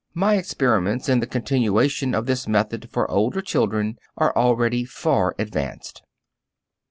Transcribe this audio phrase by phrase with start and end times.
[0.15, 6.01] My experiments in the continuation of this method for older children are already far advanced.